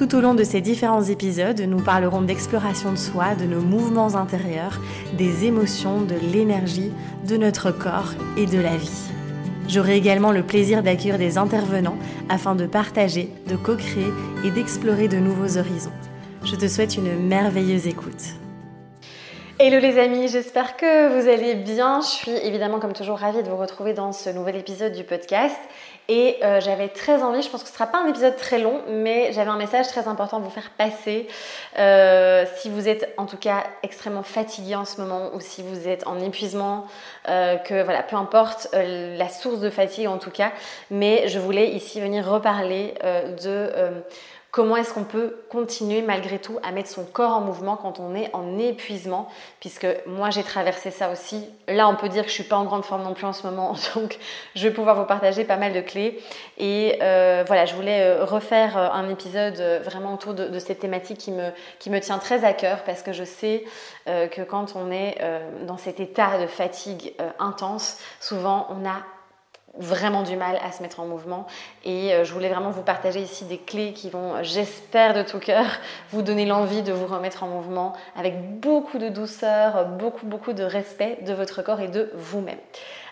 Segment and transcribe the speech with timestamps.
[0.00, 4.14] Tout au long de ces différents épisodes, nous parlerons d'exploration de soi, de nos mouvements
[4.14, 4.80] intérieurs,
[5.18, 6.90] des émotions, de l'énergie,
[7.28, 9.10] de notre corps et de la vie.
[9.68, 11.98] J'aurai également le plaisir d'accueillir des intervenants
[12.30, 14.10] afin de partager, de co-créer
[14.42, 15.92] et d'explorer de nouveaux horizons.
[16.44, 18.40] Je te souhaite une merveilleuse écoute.
[19.58, 22.00] Hello les amis, j'espère que vous allez bien.
[22.00, 25.58] Je suis évidemment comme toujours ravie de vous retrouver dans ce nouvel épisode du podcast.
[26.12, 28.58] Et euh, j'avais très envie, je pense que ce ne sera pas un épisode très
[28.58, 31.28] long, mais j'avais un message très important à vous faire passer.
[31.78, 35.86] Euh, si vous êtes en tout cas extrêmement fatigué en ce moment ou si vous
[35.86, 36.88] êtes en épuisement,
[37.28, 40.50] euh, que voilà, peu importe la source de fatigue en tout cas,
[40.90, 42.94] mais je voulais ici venir reparler
[43.40, 43.70] de
[44.50, 48.16] Comment est-ce qu'on peut continuer malgré tout à mettre son corps en mouvement quand on
[48.16, 49.28] est en épuisement
[49.60, 51.44] Puisque moi j'ai traversé ça aussi.
[51.68, 53.46] Là on peut dire que je suis pas en grande forme non plus en ce
[53.46, 54.18] moment, donc
[54.56, 56.20] je vais pouvoir vous partager pas mal de clés.
[56.58, 61.18] Et euh, voilà, je voulais euh, refaire euh, un épisode vraiment autour de, cette thématique
[61.18, 63.64] qui me, qui me tient très à cœur parce que je sais
[64.06, 65.18] que quand on est
[65.66, 69.02] dans cet état de fatigue intense, souvent on a
[69.78, 71.46] vraiment du mal à se mettre en mouvement.
[71.84, 75.38] Et euh, je voulais vraiment vous partager ici des clés qui vont, j'espère de tout
[75.38, 75.64] cœur,
[76.10, 80.64] vous donner l'envie de vous remettre en mouvement avec beaucoup de douceur, beaucoup, beaucoup de
[80.64, 82.58] respect de votre corps et de vous-même.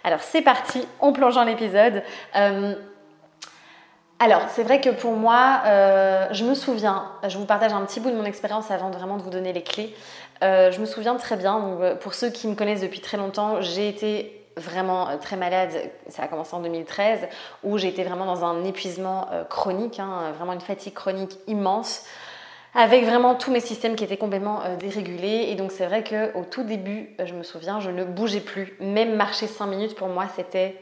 [0.05, 2.03] Alors c'est parti, on plonge dans l'épisode.
[2.37, 2.75] Euh,
[4.21, 8.01] alors, c'est vrai que pour moi, euh, je me souviens, je vous partage un petit
[8.01, 9.95] bout de mon expérience avant vraiment de vous donner les clés.
[10.43, 13.89] je me souviens très bien, donc, pour ceux qui me connaissent depuis très longtemps, j'ai
[13.89, 15.71] été vraiment euh, très malade,
[16.09, 17.21] ça a commencé en 2013,
[17.65, 22.05] où j'étais vraiment dans un épuisement euh, chronique, hein, vraiment une fatigue chronique immense,
[22.75, 25.47] avec vraiment tous mes systèmes qui étaient complètement euh, dérégulés.
[25.49, 28.75] Et donc c'est vrai qu'au tout début, je me souviens, je ne bougeais plus.
[28.81, 30.77] Même marcher 5 minutes pour moi, c'était...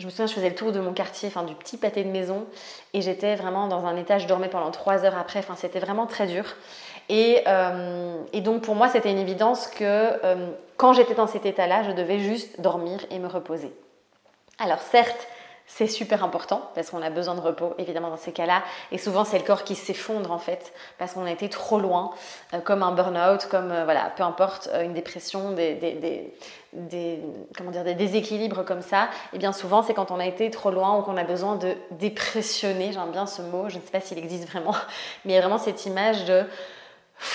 [0.00, 2.08] Je me souviens, je faisais le tour de mon quartier, enfin du petit pâté de
[2.08, 2.46] maison,
[2.94, 6.06] et j'étais vraiment dans un état, je dormais pendant 3 heures après, enfin c'était vraiment
[6.06, 6.44] très dur.
[7.10, 11.82] Euh, et, donc pour moi, c'était une évidence que euh, quand j'étais dans cet état-là,
[11.82, 13.72] je devais juste dormir et me reposer.
[14.58, 15.28] Alors certes,
[15.66, 19.24] c'est super important parce qu'on a besoin de repos évidemment dans ces cas-là et souvent
[19.24, 22.10] c'est le corps qui s'effondre en fait parce qu'on a été trop loin
[22.52, 26.34] euh, comme un burn-out comme voilà peu importe une dépression des,
[27.56, 30.70] comment dire des déséquilibres comme ça et bien souvent c'est quand on a été trop
[30.70, 34.00] loin ou qu'on a besoin de dépressionner j'aime bien ce mot je ne sais pas
[34.00, 34.76] s'il existe vraiment
[35.24, 36.44] mais vraiment cette image de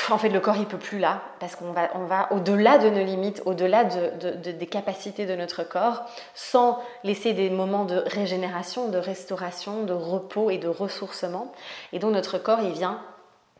[0.09, 3.41] en fait, le corps, il peut plus là, parce qu'on va, au-delà de nos limites,
[3.45, 9.93] au-delà des capacités de notre corps, sans laisser des moments de régénération, de restauration, de
[9.93, 11.51] repos et de ressourcement.
[11.93, 13.01] Et donc, notre corps, il vient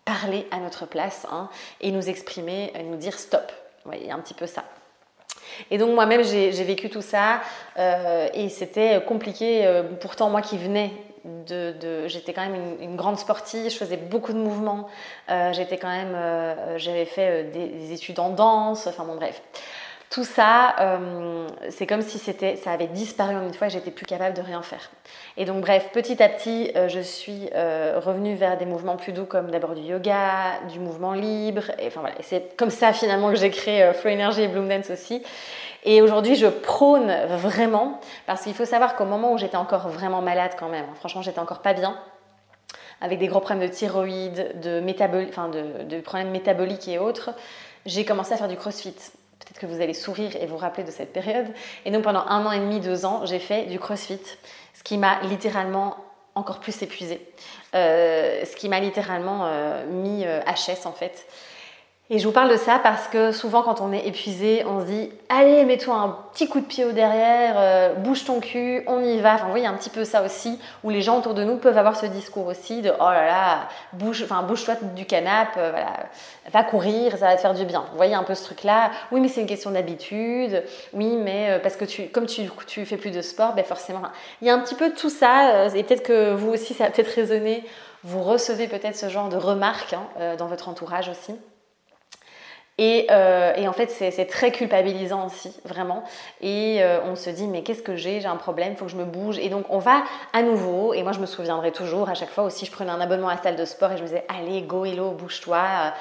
[0.06, 1.50] parler à notre place hein,
[1.81, 3.51] et nous exprimer, nous dire stop.
[3.85, 4.63] Vous voyez, un petit peu ça.
[5.72, 7.41] Et donc moi-même, j'ai vécu tout ça
[7.78, 9.66] euh, et c'était compliqué.
[9.66, 10.91] Euh, pourtant, moi qui venais
[12.07, 14.88] j'étais quand même une, grande sportive, je faisais beaucoup de mouvements,
[15.30, 19.41] euh, j'étais quand même, euh, j'avais fait euh, des, études en danse, enfin bon bref.
[20.09, 20.75] Tout ça,
[21.69, 24.41] c'est comme si c'était, ça avait disparu en une fois et j'étais plus capable de
[24.41, 24.89] rien faire.
[25.37, 29.51] Et donc bref, petit à petit, je suis revenue vers des mouvements plus doux comme
[29.51, 31.63] d'abord du yoga, du mouvement libre.
[31.77, 34.89] Et enfin voilà, c'est comme ça finalement que j'ai créé Flow Energy et Bloom Dance
[34.89, 35.21] aussi.
[35.83, 40.21] Et aujourd'hui, je prône vraiment, parce qu'il faut savoir qu'au moment où j'étais encore vraiment
[40.21, 41.97] malade quand même, hein, franchement, j'étais encore pas bien,
[43.01, 44.83] avec des gros problèmes de thyroïde, de,
[45.29, 47.31] enfin de, problèmes métaboliques et autres,
[47.85, 48.95] j'ai commencé à faire du crossfit.
[49.39, 51.47] Peut-être que vous allez sourire et vous rappeler de cette période.
[51.85, 54.19] Et donc pendant un an et demi, deux ans, j'ai fait du crossfit,
[54.73, 55.97] ce qui m'a littéralement
[56.35, 57.22] encore plus épuisée,
[57.75, 61.27] euh, ce qui m'a littéralement euh, mis HS euh, en fait.
[62.11, 64.85] Et je vous parle de ça parce que souvent quand on est épuisé, on se
[64.85, 69.03] dit allez mets-toi un petit coup de pied au derrière, euh, bouge ton cul, on
[69.03, 69.35] y va.
[69.35, 71.77] Enfin vous voyez un petit peu ça aussi où les gens autour de nous peuvent
[71.77, 75.71] avoir ce discours aussi de oh là là bouge, enfin bouge-toi du canapé, euh,
[76.51, 77.85] va courir, ça va te faire du bien.
[77.91, 78.89] Vous voyez un peu ce truc là.
[79.12, 80.63] Oui mais c'est une question d'habitude.
[80.94, 84.01] Oui mais euh, parce que tu, comme tu, tu fais plus de sport, ben forcément
[84.41, 86.89] il y a un petit peu tout ça et peut-être que vous aussi ça a
[86.89, 87.63] peut-être résonné.
[88.03, 91.35] Vous recevez peut-être ce genre de remarques hein, dans votre entourage aussi.
[92.79, 96.03] Euh, et, en fait, c'est très culpabilisant aussi, vraiment.
[96.41, 98.21] Et euh, on se dit, mais qu'est-ce que j'ai?
[98.21, 99.37] J'ai un problème, il faut que je me bouge.
[99.39, 100.03] Et donc, on va
[100.33, 103.01] à nouveau, et moi, je me souviendrai toujours, à chaque fois aussi, je prenais un
[103.01, 105.93] abonnement à la salle de sport et je me disais, allez, go, hello, bouge-toi.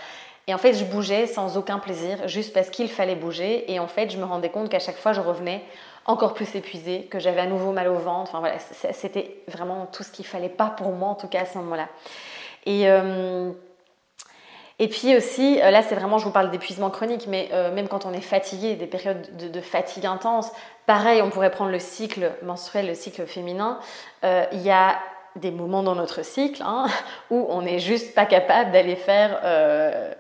[0.46, 3.70] Et en fait, je bougeais sans aucun plaisir, juste parce qu'il fallait bouger.
[3.70, 5.62] Et en fait, je me rendais compte qu'à chaque fois, je revenais
[6.06, 8.30] encore plus épuisée, que j'avais à nouveau mal au ventre.
[8.30, 8.56] Enfin voilà,
[8.92, 11.88] c'était vraiment tout ce qu'il fallait pas pour moi en tout cas à ce moment-là.
[12.64, 13.50] Et euh,
[14.78, 17.88] et puis aussi, euh, là c'est vraiment, je vous parle d'épuisement chronique, mais euh, même
[17.88, 20.50] quand on est fatigué, des périodes de, fatigue intense,
[20.86, 23.78] pareil, on pourrait prendre le cycle menstruel, le cycle féminin,
[24.22, 24.98] il y a
[25.38, 26.86] des moments dans notre cycle hein,
[27.30, 30.12] où on n'est juste pas capable d'aller faire euh,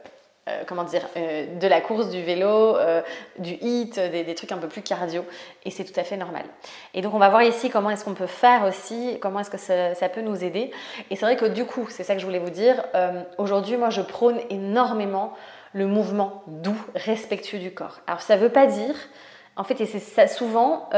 [0.66, 3.02] comment dire, euh, de la course, du vélo, euh,
[3.38, 5.24] du hit, des, trucs un peu plus cardio.
[5.64, 6.44] Et c'est tout à fait normal.
[6.94, 9.58] Et donc on va voir ici comment est-ce qu'on peut faire aussi, comment est-ce que
[9.58, 10.70] ça, peut nous aider.
[11.10, 12.82] Et c'est vrai que du coup, c'est ça que je voulais vous dire,
[13.36, 15.34] aujourd'hui moi je prône énormément
[15.74, 18.00] le mouvement doux, respectueux du corps.
[18.06, 18.94] Alors ça ne veut pas dire,
[19.56, 20.88] en fait, et c'est ça souvent,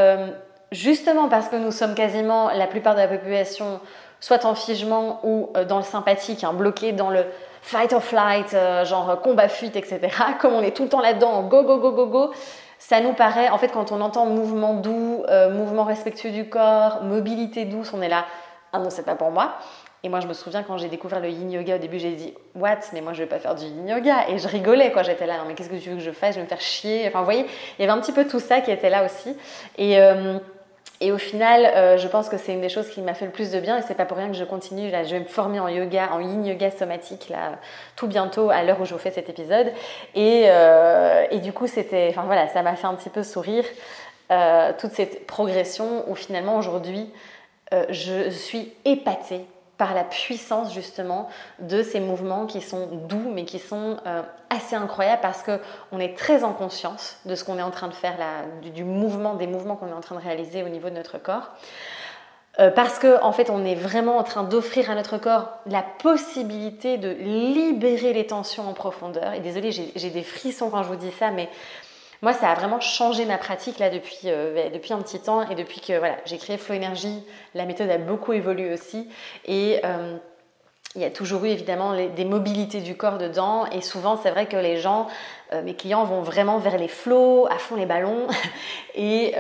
[0.71, 3.81] justement parce que nous sommes quasiment la plupart de la population
[4.21, 7.25] soit en figement ou dans le sympathique, hein, bloqué dans le
[7.63, 10.01] fight or flight, euh, genre combat fuite, etc.
[10.41, 12.33] Comme on est tout le temps là-dedans, go go go go go,
[12.79, 17.03] ça nous paraît, en fait, quand on entend mouvement doux, euh, mouvement respectueux du corps,
[17.03, 18.25] mobilité douce, on est là,
[18.73, 19.55] ah non, c'est pas pour moi.
[20.03, 22.33] Et moi, je me souviens quand j'ai découvert le yin yoga, au début, j'ai dit,
[22.55, 24.31] what, mais moi, je vais pas faire du yin yoga.
[24.31, 25.03] Et je rigolais, quoi.
[25.03, 26.37] J'étais là, non, mais qu'est-ce que tu veux que je fasse?
[26.37, 27.07] Je vais me faire chier.
[27.07, 27.45] Enfin, vous voyez,
[27.79, 29.37] il y avait un petit peu tout ça qui était là aussi.
[29.77, 30.01] Et.
[30.01, 30.39] Euh,
[31.03, 33.31] et au final, euh, je pense que c'est une des choses qui m'a fait le
[33.31, 34.91] plus de bien et c'est pas pour rien que je continue.
[34.91, 37.59] Là, je vais me former en yoga, en yin yoga somatique là
[37.97, 39.73] tout bientôt à l'heure où je vous fais cet épisode.
[40.15, 43.65] Et, euh, et du coup, c'était, enfin voilà, ça m'a fait un petit peu sourire
[44.31, 47.11] euh, toute cette progression où finalement aujourd'hui,
[47.89, 49.47] je suis épatée
[49.81, 54.77] par la puissance justement de ces mouvements qui sont doux mais qui sont euh, assez
[54.77, 55.59] incroyables parce que
[55.91, 58.17] on est très en conscience de ce qu'on est en train de faire
[58.61, 61.53] du, mouvement, des mouvements qu'on est en train de réaliser au niveau de notre corps.
[62.59, 65.83] Euh, parce que en fait on est vraiment en train d'offrir à notre corps la
[66.03, 69.33] possibilité de libérer les tensions en profondeur.
[69.33, 71.49] Et désolé, j'ai des frissons quand je vous dis ça, mais
[72.23, 75.81] moi, ça a vraiment changé ma pratique là depuis, euh, un petit temps et depuis
[75.81, 75.95] que
[76.27, 77.23] j'ai créé Flow Energy,
[77.55, 79.09] la méthode a beaucoup évolué aussi
[79.47, 80.17] et euh,
[80.97, 84.47] il y a toujours eu évidemment des mobilités du corps dedans et souvent c'est vrai
[84.47, 85.07] que les gens,
[85.53, 88.27] euh, mes clients vont vraiment vers les flots, à fond les ballons
[88.95, 89.35] et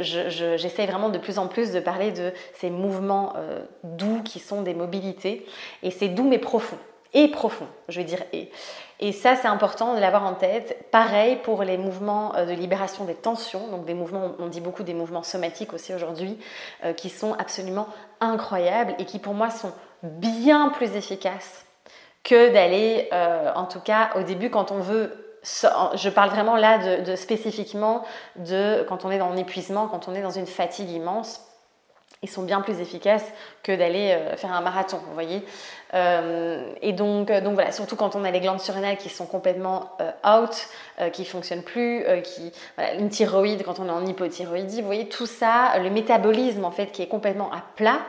[0.00, 3.32] j'essaye vraiment de plus en plus de parler de ces mouvements
[3.84, 5.46] doux qui sont des mobilités
[5.82, 6.78] et c'est doux mais profond
[7.14, 8.50] et profond, je vais dire et.
[9.00, 10.88] Et ça, c'est important de l'avoir en tête.
[10.90, 14.82] Pareil pour les mouvements euh, de libération des tensions, donc des mouvements, on dit beaucoup
[14.82, 16.36] des mouvements somatiques aussi aujourd'hui,
[16.84, 17.86] euh, qui sont absolument
[18.20, 19.72] incroyables et qui pour moi sont
[20.02, 21.64] bien plus efficaces
[22.24, 25.24] que d'aller, euh, en tout cas au début quand on veut
[25.94, 28.04] je parle vraiment là de, spécifiquement
[28.36, 31.47] de quand on est dans l'épuisement, quand on est dans une fatigue immense
[32.22, 33.24] ils sont bien plus efficaces
[33.62, 35.44] que d'aller euh, faire un marathon, vous voyez.
[35.94, 39.26] Euh, et donc, euh, donc voilà, surtout quand on a les glandes surrénales qui sont
[39.26, 40.68] complètement out,
[41.12, 45.26] qui fonctionnent plus, qui voilà, une thyroïde quand on est en hypothyroïdie, vous voyez tout
[45.26, 48.00] ça, le métabolisme en fait qui est complètement à plat.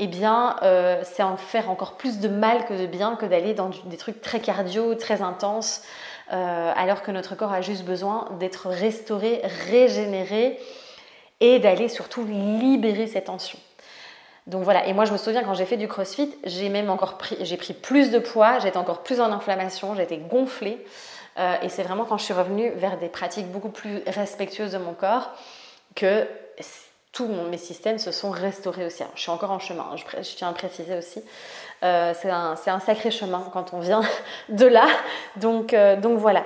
[0.00, 0.56] Eh bien,
[1.04, 4.20] c'est en faire encore plus de mal que de bien que d'aller dans des trucs
[4.20, 5.82] très cardio, très intenses,
[6.28, 9.40] alors que notre corps a juste besoin d'être restauré,
[9.70, 10.58] régénéré
[11.40, 13.58] et d'aller surtout libérer ces tensions.
[14.46, 17.16] Donc voilà, et moi je me souviens quand j'ai fait du crossfit, j'ai même encore
[17.16, 20.84] pris, j'ai pris plus de poids, j'étais encore plus en inflammation, j'étais gonflée.
[21.38, 24.78] Euh, et c'est vraiment quand je suis revenue vers des pratiques beaucoup plus respectueuses de
[24.78, 25.30] mon corps
[25.96, 26.28] que
[27.12, 29.02] tous mes systèmes se sont restaurés aussi.
[29.14, 31.22] je suis encore en chemin, hein, je, tiens à préciser aussi.
[31.82, 34.02] Euh, c'est un, sacré chemin quand on vient
[34.48, 34.86] de là.
[35.36, 36.44] Donc, euh, donc voilà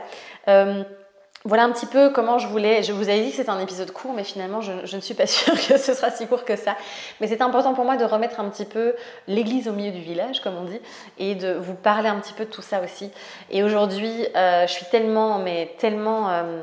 [1.45, 2.83] voilà un petit peu comment je voulais.
[2.83, 5.27] Je vous avais dit que c'était un épisode court, mais finalement, je, ne suis pas
[5.27, 6.77] sûre que ce sera si court que ça.
[7.21, 8.95] Mais c'est important pour moi de remettre un petit peu
[9.29, 10.81] l'église au milieu du village, comme on dit,
[11.19, 13.11] et de vous parler un petit peu de tout ça aussi.
[13.51, 16.31] Et aujourd'hui, euh, je suis tellement, mais tellement.
[16.31, 16.63] Euh,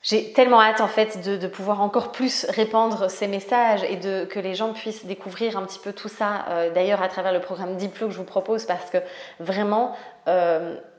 [0.00, 4.38] j'ai tellement hâte en fait de, pouvoir encore plus répandre ces messages et de, que
[4.38, 7.76] les gens puissent découvrir un petit peu tout ça, euh, d'ailleurs à travers le programme
[7.76, 8.98] Deep que je vous propose, parce que
[9.40, 9.96] vraiment,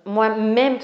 [0.06, 0.80] moi-même,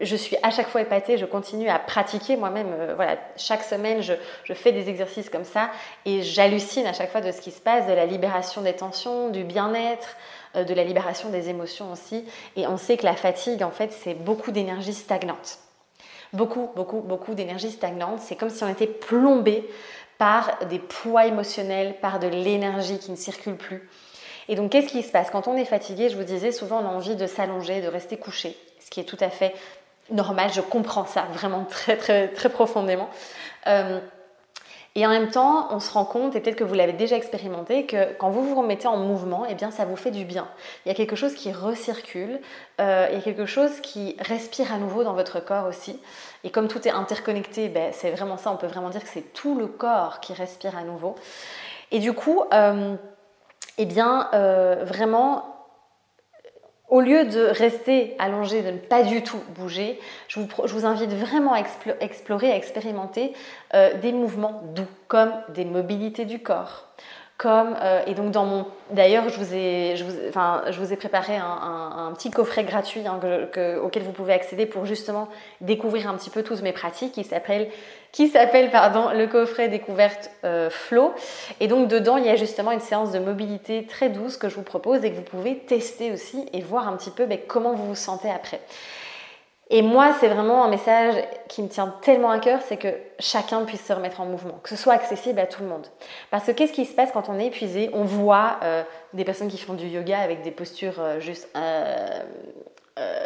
[0.00, 2.68] je suis à chaque fois épatée, je continue à pratiquer moi-même.
[2.72, 4.14] Euh, voilà, chaque semaine, je,
[4.54, 5.70] fais des exercices comme ça
[6.04, 9.30] et j'hallucine à chaque fois de ce qui se passe, de la libération des tensions,
[9.30, 10.16] du bien-être,
[10.56, 12.24] euh, de la libération des émotions aussi.
[12.56, 15.58] Et on sait que la fatigue, en fait, c'est beaucoup d'énergie stagnante.
[16.32, 18.20] Beaucoup, beaucoup, beaucoup d'énergie stagnante.
[18.20, 19.68] C'est comme si on était plombé
[20.18, 23.88] par des poids émotionnels, par de l'énergie qui ne circule plus.
[24.48, 26.86] Et donc, qu'est-ce qui se passe Quand on est fatigué, je vous disais, souvent on
[26.86, 29.54] a envie de s'allonger, de rester couché, ce qui est tout à fait
[30.10, 30.50] normal.
[30.52, 33.08] Je comprends ça vraiment très, très, très profondément.
[33.66, 34.00] Euh,
[34.96, 37.84] Et en même temps, on se rend compte, et peut-être que vous l'avez déjà expérimenté,
[37.84, 40.46] que quand vous vous remettez en mouvement, eh bien, ça vous fait du bien.
[40.84, 42.38] Il y a quelque chose qui recircule,
[42.80, 45.98] euh, il y a quelque chose qui respire à nouveau dans votre corps aussi.
[46.44, 49.32] Et comme tout est interconnecté, ben, c'est vraiment ça, on peut vraiment dire que c'est
[49.32, 51.16] tout le corps qui respire à nouveau.
[51.90, 52.94] Et du coup, euh,
[53.78, 55.54] eh bien, euh, vraiment,
[56.88, 61.52] au lieu de rester allongé, de ne pas du tout bouger, je vous, invite vraiment
[61.52, 61.60] à
[62.00, 63.32] explorer, à expérimenter
[63.74, 66.88] euh, des mouvements doux, comme des mobilités du corps,
[67.36, 70.92] comme euh, et donc dans mon d'ailleurs je vous ai je vous, enfin, je vous
[70.92, 73.18] ai préparé un, petit coffret gratuit hein,
[73.82, 75.28] auquel vous pouvez accéder pour justement
[75.60, 77.68] découvrir un petit peu toutes mes pratiques qui s'appelle
[78.12, 81.12] qui s'appelle pardon le coffret découverte euh, flow
[81.58, 84.54] et donc dedans il y a justement une séance de mobilité très douce que je
[84.54, 87.72] vous propose et que vous pouvez tester aussi et voir un petit peu ben, comment
[87.72, 88.60] vous vous sentez après
[89.70, 91.14] et moi, c'est vraiment un message
[91.48, 94.68] qui me tient tellement à cœur, c'est que chacun puisse se remettre en mouvement, que
[94.68, 95.86] ce soit accessible à tout le monde.
[96.30, 97.88] Parce que qu'est-ce qui se passe quand on est épuisé?
[97.94, 98.82] On voit euh,
[99.14, 101.48] des personnes qui font du yoga avec des postures euh, juste...
[101.56, 102.20] Euh,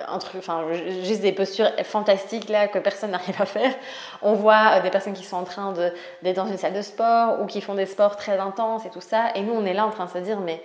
[0.09, 0.65] enfin,
[1.03, 3.75] juste des postures fantastiques là que personne n'arrive à faire.
[4.23, 5.75] On voit des personnes qui sont en train
[6.23, 9.01] d'être dans une salle de sport ou qui font des sports très intenses et tout
[9.01, 9.33] ça.
[9.35, 10.63] Et nous, on est là en train de se dire, mais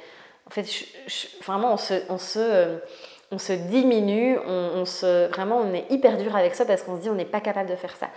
[0.47, 0.65] en fait,
[1.43, 2.79] vraiment, on se, on se
[3.33, 7.01] on se diminue, on, se, vraiment on est hyper dur avec ça parce qu'on se
[7.01, 8.07] dit on n'est pas capable de faire ça.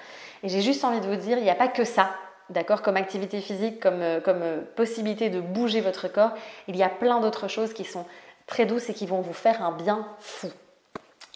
[0.43, 2.11] Et j'ai juste envie de vous dire, il n'y a pas que ça,
[2.51, 6.33] d'accord, comme activité physique, comme, euh, comme euh, possibilité de bouger votre corps,
[6.69, 8.05] il y a plein d'autres choses qui sont
[8.47, 10.49] très douces et qui vont vous faire un bien fou.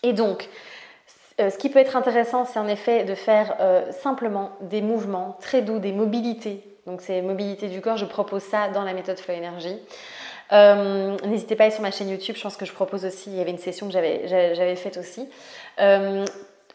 [0.02, 0.48] Et donc,
[1.40, 3.56] euh, ce qui peut être intéressant, c'est en effet de faire
[3.92, 6.62] simplement des mouvements très doux, des mobilités.
[6.86, 9.78] Donc, ces mobilités du corps, je propose ça dans la méthode Flow Energy.
[10.52, 13.30] Euh, n'hésitez pas à aller sur ma chaîne YouTube, je pense que je propose aussi,
[13.30, 15.28] il y avait une session que j'avais faite aussi.
[15.78, 16.24] Euh,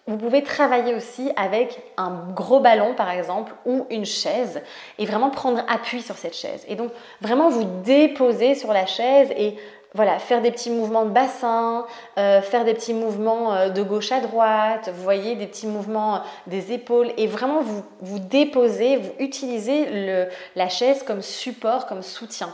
[0.08, 4.62] vous pouvez travailler aussi avec un gros ballon par exemple ou une chaise
[5.00, 6.64] et vraiment prendre appui sur cette chaise.
[6.68, 6.92] Et donc
[7.22, 9.56] vraiment vous déposer sur la chaise et
[9.96, 11.86] voilà, faire des petits mouvements de bassin,
[12.18, 16.74] euh, faire des petits mouvements de gauche à droite, vous voyez, des petits mouvements des
[16.74, 22.50] épaules et vraiment vous, vous déposez, vous utilisez la chaise comme support, comme soutien.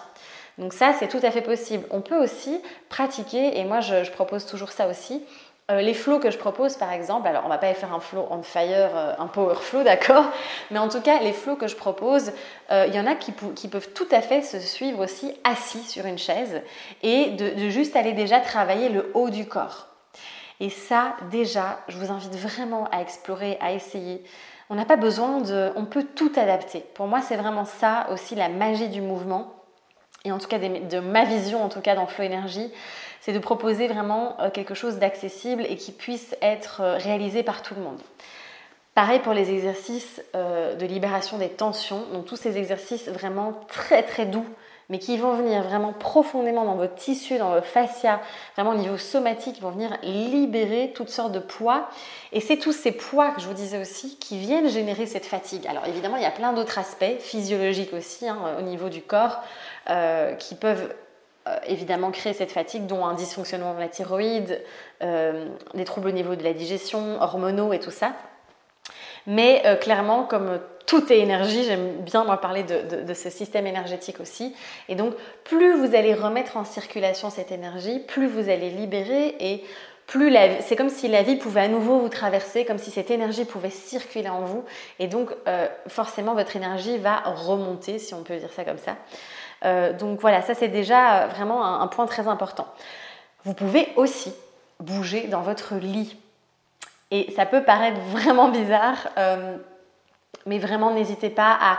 [0.61, 1.85] Donc ça, c'est tout à fait possible.
[1.89, 5.23] On peut aussi pratiquer, et moi je, propose toujours ça aussi,
[5.71, 8.27] euh, les flows que je propose par exemple, alors on va pas faire un flow
[8.29, 10.25] on fire, euh, un power flow, d'accord?
[10.69, 12.31] Mais en tout cas, les flows que je propose,
[12.69, 16.05] euh, il y en a qui, peuvent tout à fait se suivre aussi assis sur
[16.05, 16.61] une chaise
[17.01, 19.87] et de, de juste aller déjà travailler le haut du corps.
[20.59, 24.23] Et ça, déjà, je vous invite vraiment à explorer, à essayer.
[24.69, 25.71] On n'a pas besoin de...
[25.75, 26.85] On peut tout adapter.
[26.93, 29.55] Pour moi, c'est vraiment ça aussi la magie du mouvement
[30.25, 32.71] et en tout cas de ma vision en tout cas dans Flow Energy,
[33.21, 37.61] c'est de proposer vraiment euh, quelque chose d'accessible et qui puisse être euh, réalisé par
[37.61, 37.99] tout le monde.
[38.95, 44.03] Pareil pour les exercices euh, de libération des tensions, donc tous ces exercices vraiment très
[44.03, 44.45] très doux,
[44.91, 48.19] mais qui vont venir vraiment profondément dans votre tissu, dans vos fascias,
[48.55, 51.89] vraiment au niveau somatique, vont venir libérer toutes sortes de poids.
[52.33, 55.65] Et c'est tous ces poids que je vous disais aussi qui viennent générer cette fatigue.
[55.65, 59.39] Alors évidemment, il y a plein d'autres aspects physiologiques aussi hein, au niveau du corps
[59.89, 60.93] euh, qui peuvent
[61.47, 64.61] euh, évidemment créer cette fatigue, dont un dysfonctionnement de la thyroïde,
[65.01, 68.11] euh, des troubles au niveau de la digestion, hormonaux et tout ça.
[69.27, 74.55] Mais clairement, comme tout est énergie, j'aime bien moi parler de, ce système énergétique aussi.
[74.89, 75.13] Et donc,
[75.43, 79.63] plus vous allez remettre en circulation cette énergie, plus vous allez libérer et
[80.07, 83.45] plus c'est comme si la vie pouvait à nouveau vous traverser, comme si cette énergie
[83.45, 84.65] pouvait circuler en vous.
[84.99, 85.29] Et donc,
[85.87, 88.97] forcément, votre énergie va remonter, si on peut dire ça comme ça.
[89.63, 92.67] Euh, donc voilà, ça c'est déjà euh, vraiment un, point très important.
[93.43, 94.33] Vous pouvez aussi
[94.79, 96.17] bouger dans votre lit.
[97.11, 99.57] Et ça peut paraître vraiment bizarre, euh,
[100.45, 101.77] mais vraiment n'hésitez pas à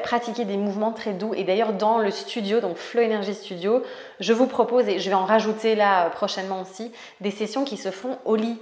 [0.00, 1.34] pratiquer des mouvements très doux.
[1.34, 3.82] Et d'ailleurs dans le studio, donc Flow Energy Studio,
[4.18, 7.90] je vous propose, et je vais en rajouter là prochainement aussi, des sessions qui se
[7.90, 8.58] font au lit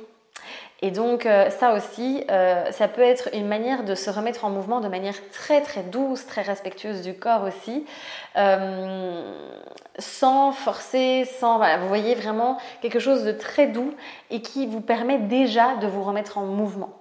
[0.83, 4.51] et donc euh, ça aussi, euh, ça peut être une manière de se remettre en
[4.51, 7.85] mouvement de manière très très douce, très respectueuse du corps aussi,
[8.37, 9.23] euh,
[9.99, 11.59] sans forcer, sans...
[11.59, 13.93] Voilà, vous voyez vraiment quelque chose de très doux
[14.31, 16.97] et qui vous permet déjà de vous remettre en mouvement.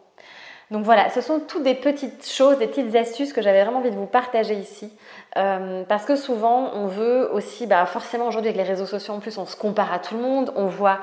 [0.71, 3.89] Donc voilà, ce sont toutes des petites choses, des petites astuces que j'avais vraiment envie
[3.89, 4.91] de vous partager ici.
[5.33, 9.39] parce que souvent, on veut aussi, bah forcément aujourd'hui avec les réseaux sociaux en plus,
[9.39, 10.99] on se compare à tout le monde, on voit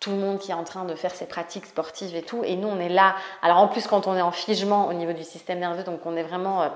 [0.00, 2.42] tout le monde qui est en train de faire ses pratiques sportives et tout.
[2.44, 3.16] Et nous, on est là.
[3.42, 6.16] Alors en plus, quand on est en figement au niveau du système nerveux, donc on
[6.16, 6.68] est vraiment euh,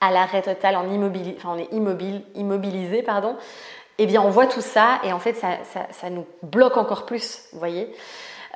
[0.00, 1.72] à l'arrêt total, en immobile, enfin on est
[2.34, 3.36] immobilisé, pardon.
[3.98, 5.58] Eh bien, on voit tout ça et en fait, ça,
[5.90, 7.94] ça, nous bloque encore plus, vous voyez.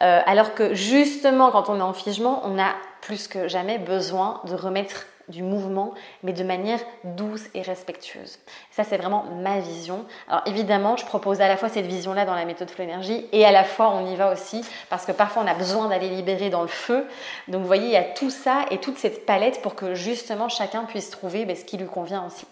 [0.03, 4.41] Euh, alors que justement, quand on est en figement, on a plus que jamais besoin
[4.45, 5.93] de remettre du mouvement,
[6.23, 8.39] mais de manière douce et respectueuse.
[8.71, 10.05] Ça, c'est vraiment ma vision.
[10.29, 13.45] Alors évidemment, je propose à la fois cette vision-là dans la méthode Flow Énergie et
[13.45, 16.51] à la fois on y va aussi parce que parfois on a besoin d'aller libérer
[16.51, 17.07] dans le feu.
[17.49, 20.49] Donc vous voyez, il y a tout ça et toute cette palette pour que justement
[20.49, 22.47] chacun puisse trouver ben, ce qui lui convient aussi.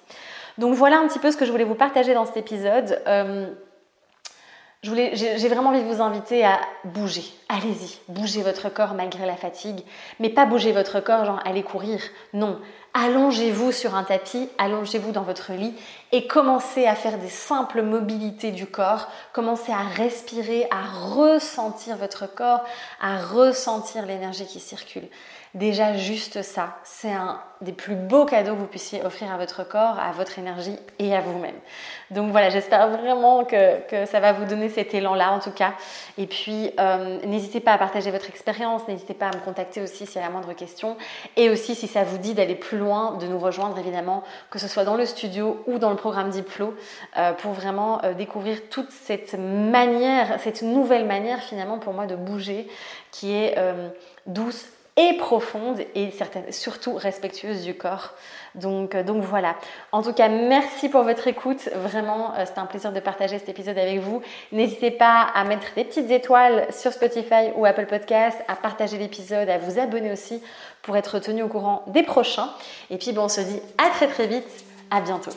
[0.59, 3.03] Donc voilà un petit peu ce que je voulais vous partager dans cet épisode.
[3.07, 3.53] Euh,
[4.85, 7.25] j'ai vraiment envie de vous inviter à bouger.
[7.49, 9.81] Allez-y, bougez votre corps malgré la fatigue.
[10.21, 12.01] Mais pas bouger votre corps, genre allez courir.
[12.35, 12.61] Non,
[12.95, 15.75] allongez-vous sur un tapis, allongez-vous dans votre lit
[16.13, 19.09] et commencez à faire des simples mobilités du corps.
[19.33, 22.65] Commencez à respirer, à ressentir votre corps,
[23.03, 25.09] à ressentir l'énergie qui circule.
[25.55, 29.67] Déjà juste ça, c'est un des plus beaux cadeaux que vous puissiez offrir à votre
[29.67, 31.55] corps, à votre énergie et à vous-même.
[32.11, 35.75] Donc voilà, j'espère vraiment que, ça va vous donner cet élan-là en tout cas.
[36.19, 40.07] Et puis euh, n'hésitez pas à partager votre expérience, n'hésitez pas à me contacter aussi
[40.07, 40.97] s'il y a la moindre question.
[41.37, 44.69] Et aussi si ça vous dit d'aller plus loin, de nous rejoindre évidemment, que ce
[44.69, 46.49] soit dans le studio ou dans le programme Deep
[47.17, 52.17] euh, pour vraiment euh, découvrir toute cette manière, cette nouvelle manière finalement pour moi de
[52.17, 52.69] bouger
[53.11, 53.57] qui est
[54.27, 56.11] douce, et profonde et
[56.51, 58.15] surtout respectueuse du corps.
[58.55, 59.57] Donc, euh, donc voilà.
[59.91, 61.69] En tout cas, merci pour votre écoute.
[61.75, 64.23] Vraiment, euh, c'était un plaisir de partager cet épisode avec vous.
[64.53, 69.49] N'hésitez pas à mettre des petites étoiles sur Spotify ou Apple Podcast, à partager l'épisode,
[69.49, 70.41] à vous abonner aussi
[70.83, 72.51] pour être tenu au courant des prochains.
[72.91, 74.47] Et puis, bon, on se dit à très très vite.
[74.91, 75.33] À bientôt.